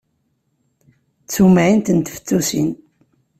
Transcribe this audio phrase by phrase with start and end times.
[1.23, 2.69] D tumɛint n tfettusin!